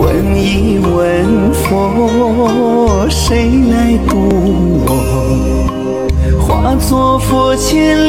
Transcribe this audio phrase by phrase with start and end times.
[0.00, 4.28] 问一问佛谁来渡
[4.86, 4.90] 我？
[6.40, 8.03] 化作佛前